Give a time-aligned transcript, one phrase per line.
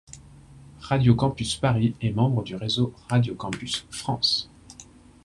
[0.79, 4.49] Radio campus Paris est membre du réseau Radio Campus France.